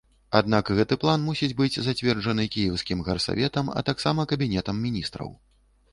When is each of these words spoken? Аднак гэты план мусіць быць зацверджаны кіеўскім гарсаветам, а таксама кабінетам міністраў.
Аднак 0.37 0.69
гэты 0.79 0.95
план 1.03 1.19
мусіць 1.25 1.51
быць 1.59 1.79
зацверджаны 1.89 2.47
кіеўскім 2.55 3.05
гарсаветам, 3.11 3.73
а 3.77 3.87
таксама 3.91 4.29
кабінетам 4.33 4.85
міністраў. 4.87 5.29